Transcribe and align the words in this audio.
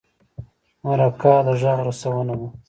مرکه 0.83 1.33
د 1.45 1.47
غږ 1.61 1.79
رسونه 1.87 2.33
ده. 2.39 2.47